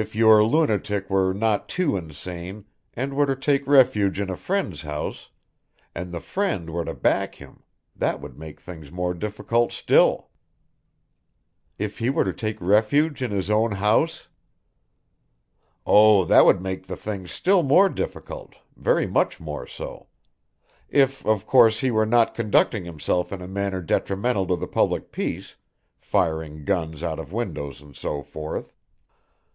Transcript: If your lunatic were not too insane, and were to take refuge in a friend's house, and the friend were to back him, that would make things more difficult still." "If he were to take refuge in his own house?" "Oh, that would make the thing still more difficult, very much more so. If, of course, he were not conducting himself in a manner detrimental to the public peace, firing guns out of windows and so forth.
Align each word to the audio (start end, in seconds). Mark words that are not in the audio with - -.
If 0.00 0.14
your 0.14 0.44
lunatic 0.44 1.10
were 1.10 1.32
not 1.34 1.68
too 1.68 1.96
insane, 1.96 2.66
and 2.94 3.14
were 3.16 3.26
to 3.26 3.34
take 3.34 3.66
refuge 3.66 4.20
in 4.20 4.30
a 4.30 4.36
friend's 4.36 4.82
house, 4.82 5.30
and 5.92 6.12
the 6.12 6.20
friend 6.20 6.70
were 6.70 6.84
to 6.84 6.94
back 6.94 7.34
him, 7.34 7.64
that 7.96 8.20
would 8.20 8.38
make 8.38 8.60
things 8.60 8.92
more 8.92 9.12
difficult 9.12 9.72
still." 9.72 10.30
"If 11.80 11.98
he 11.98 12.10
were 12.10 12.22
to 12.22 12.32
take 12.32 12.60
refuge 12.60 13.22
in 13.24 13.32
his 13.32 13.50
own 13.50 13.72
house?" 13.72 14.28
"Oh, 15.84 16.24
that 16.26 16.44
would 16.44 16.62
make 16.62 16.86
the 16.86 16.94
thing 16.94 17.26
still 17.26 17.64
more 17.64 17.88
difficult, 17.88 18.54
very 18.76 19.08
much 19.08 19.40
more 19.40 19.66
so. 19.66 20.06
If, 20.88 21.26
of 21.26 21.44
course, 21.44 21.80
he 21.80 21.90
were 21.90 22.06
not 22.06 22.36
conducting 22.36 22.84
himself 22.84 23.32
in 23.32 23.40
a 23.42 23.48
manner 23.48 23.82
detrimental 23.82 24.46
to 24.46 24.54
the 24.54 24.68
public 24.68 25.10
peace, 25.10 25.56
firing 25.98 26.64
guns 26.64 27.02
out 27.02 27.18
of 27.18 27.32
windows 27.32 27.80
and 27.82 27.96
so 27.96 28.22
forth. 28.22 28.72